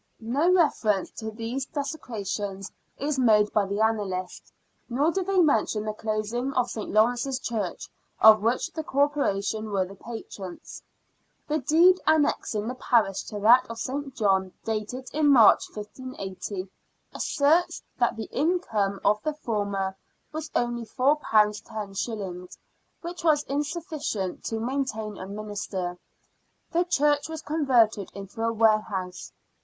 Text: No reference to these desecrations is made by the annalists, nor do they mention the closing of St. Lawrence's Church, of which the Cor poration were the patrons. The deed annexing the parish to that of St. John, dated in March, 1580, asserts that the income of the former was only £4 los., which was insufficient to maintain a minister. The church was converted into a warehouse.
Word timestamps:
No 0.19 0.51
reference 0.51 1.11
to 1.19 1.29
these 1.29 1.67
desecrations 1.67 2.71
is 2.97 3.19
made 3.19 3.53
by 3.53 3.67
the 3.67 3.81
annalists, 3.81 4.51
nor 4.89 5.11
do 5.11 5.23
they 5.23 5.37
mention 5.37 5.85
the 5.85 5.93
closing 5.93 6.51
of 6.53 6.71
St. 6.71 6.89
Lawrence's 6.91 7.37
Church, 7.37 7.87
of 8.19 8.41
which 8.41 8.71
the 8.71 8.83
Cor 8.83 9.07
poration 9.09 9.69
were 9.71 9.85
the 9.85 9.93
patrons. 9.93 10.81
The 11.47 11.59
deed 11.59 11.99
annexing 12.07 12.67
the 12.67 12.73
parish 12.73 13.25
to 13.25 13.39
that 13.41 13.67
of 13.69 13.77
St. 13.77 14.15
John, 14.15 14.53
dated 14.65 15.07
in 15.13 15.27
March, 15.27 15.69
1580, 15.71 16.67
asserts 17.13 17.83
that 17.99 18.15
the 18.15 18.27
income 18.31 18.99
of 19.05 19.21
the 19.21 19.33
former 19.35 19.95
was 20.31 20.49
only 20.55 20.83
£4 20.83 22.07
los., 22.07 22.57
which 23.01 23.23
was 23.23 23.43
insufficient 23.43 24.43
to 24.45 24.59
maintain 24.59 25.19
a 25.19 25.27
minister. 25.27 25.99
The 26.71 26.85
church 26.85 27.29
was 27.29 27.43
converted 27.43 28.09
into 28.15 28.41
a 28.41 28.51
warehouse. 28.51 29.31